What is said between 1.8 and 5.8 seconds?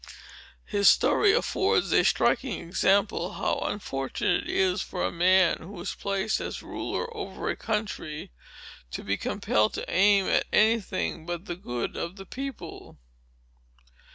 a striking example, how unfortunate it is for a man, who